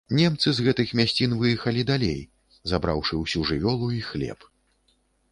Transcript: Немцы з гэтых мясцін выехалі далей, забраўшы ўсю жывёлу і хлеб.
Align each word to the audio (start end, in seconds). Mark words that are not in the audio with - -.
Немцы 0.17 0.51
з 0.59 0.63
гэтых 0.67 0.93
мясцін 0.99 1.35
выехалі 1.41 1.83
далей, 1.91 2.17
забраўшы 2.71 3.19
ўсю 3.19 3.43
жывёлу 3.51 3.91
і 3.99 4.01
хлеб. 4.09 4.49